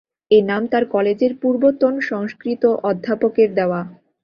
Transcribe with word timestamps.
এ-নাম 0.31 0.63
তার 0.67 0.83
কলেজের 0.85 1.33
পূর্বতন 1.41 1.93
সংস্কৃত 2.09 2.63
অধ্যাপকের 2.83 3.49
দেওয়া। 3.55 3.81